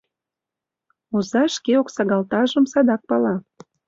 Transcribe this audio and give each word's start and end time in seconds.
Оза 1.15 1.43
шке 1.55 1.73
оксагалтажым 1.81 2.65
садак 2.71 3.01
пала. 3.09 3.35